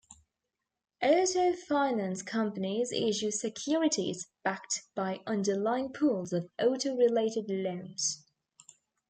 Auto 1.03 1.53
finance 1.53 2.23
companies 2.23 2.91
issue 2.91 3.29
securities 3.29 4.29
backed 4.43 4.81
by 4.95 5.21
underlying 5.27 5.93
pools 5.93 6.33
of 6.33 6.49
auto-related 6.59 7.45
loans. 7.51 8.25